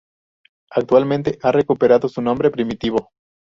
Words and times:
Actualmente 0.71 1.37
ha 1.43 1.51
recuperado 1.51 2.09
su 2.09 2.23
nombre 2.23 2.49
primitivo. 2.49 3.11